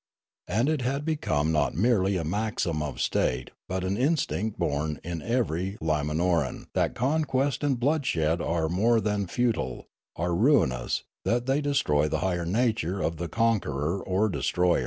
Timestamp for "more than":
8.67-9.27